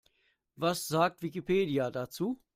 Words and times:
Was 0.57 0.87
sagt 0.87 1.21
Wikipedia 1.21 1.91
dazu? 1.91 2.41